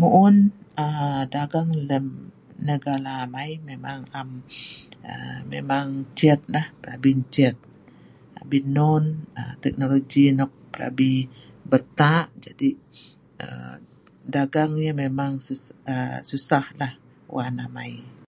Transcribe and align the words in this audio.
mu'un 0.00 0.36
um 0.84 1.22
dagang 1.34 1.70
um 1.76 1.80
lem 1.90 2.06
negala 2.68 3.12
amai 3.24 3.50
memang 3.68 4.00
um 4.18 4.30
ncet 5.96 6.40
nah 6.54 6.66
plabi 6.82 7.10
ncet 7.20 7.56
abin 8.40 8.66
non 8.76 9.04
teknologi 9.64 10.24
nok 10.38 10.52
plabi 10.72 11.12
bel'ta', 11.70 12.26
jadi 12.44 12.68
aa 13.44 13.74
dagang 14.34 14.72
yah 14.86 14.96
memang 15.04 15.32
um 15.38 15.42
su 15.46 15.52
um 15.94 16.14
susah 16.28 16.64
nah 16.80 16.92
wan 17.34 17.56
amai 17.66 17.92